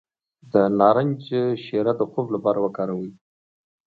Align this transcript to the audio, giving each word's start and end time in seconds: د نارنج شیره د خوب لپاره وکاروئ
د 0.51 0.53
نارنج 0.79 1.21
شیره 1.65 1.93
د 1.97 2.01
خوب 2.11 2.27
لپاره 2.35 2.59
وکاروئ 2.65 3.11